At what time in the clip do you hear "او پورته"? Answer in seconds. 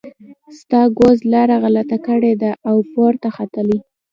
2.69-3.27